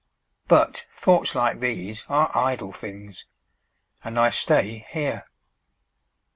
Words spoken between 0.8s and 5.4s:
thoughts like these are idle things, And I stay here.